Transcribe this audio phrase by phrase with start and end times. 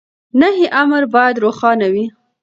[0.39, 2.05] نهي امر بايد روښانه وي.